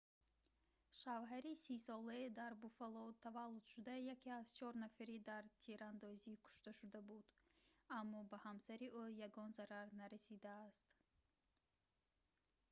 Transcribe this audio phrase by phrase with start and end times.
[1.01, 7.25] шавҳари 30-солаи дар буффало таваллудшуда яке аз чор нафари дар тирандозӣ кушташуда буд
[7.99, 10.89] аммо ба ҳамсари ӯ ягон зарар нарасидааст